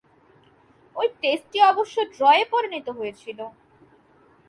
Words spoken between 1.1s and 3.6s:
টেস্টটি অবশ্য ড্রয়ে পরিণত হয়েছিল।